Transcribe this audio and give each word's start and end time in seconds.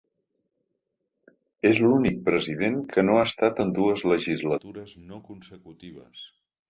És 1.71 1.81
l’únic 1.83 2.17
president 2.29 2.79
que 2.95 3.03
ho 3.11 3.19
ha 3.19 3.27
estat 3.27 3.61
en 3.67 3.75
dues 3.79 4.05
legislatures 4.13 4.97
no 5.13 5.21
consecutives. 5.29 6.25